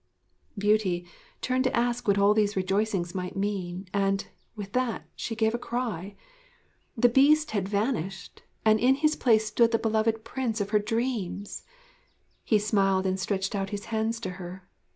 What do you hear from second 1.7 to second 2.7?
ask what all these